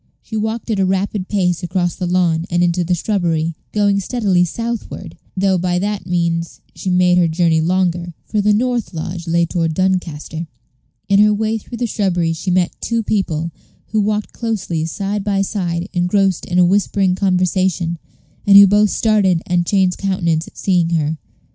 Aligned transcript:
She 0.23 0.35
walked 0.35 0.71
at 0.71 0.79
a 0.79 0.83
rapid 0.87 1.27
pace 1.27 1.61
across 1.61 1.93
the 1.93 2.07
lawn, 2.07 2.47
and 2.49 2.63
into 2.63 2.83
the 2.83 2.95
shrubbery, 2.95 3.53
going 3.71 3.99
steadily 3.99 4.43
southward, 4.43 5.15
though 5.37 5.59
by 5.59 5.77
that 5.77 6.07
means 6.07 6.59
she 6.73 6.89
made 6.89 7.19
her 7.19 7.27
journey 7.27 7.61
longer; 7.61 8.15
for 8.25 8.41
the 8.41 8.51
north 8.51 8.95
lodge 8.95 9.27
lay 9.27 9.45
toward 9.45 9.75
Doncaster. 9.75 10.47
In 11.07 11.19
her 11.19 11.31
way 11.31 11.59
through 11.59 11.77
the 11.77 11.85
shrubbery 11.85 12.33
she 12.33 12.49
met 12.49 12.75
two 12.81 13.03
people, 13.03 13.51
who 13.89 14.01
walked 14.01 14.33
closely 14.33 14.85
side 14.87 15.23
by 15.23 15.43
side, 15.43 15.87
engrossed 15.93 16.45
in 16.47 16.57
a 16.57 16.65
whispering 16.65 17.13
conversation, 17.13 17.99
and 18.47 18.57
who 18.57 18.65
both 18.65 18.89
started 18.89 19.43
and 19.45 19.67
changed 19.67 19.99
countenance 19.99 20.47
at 20.47 20.57
seeing 20.57 20.89
her. 20.95 21.19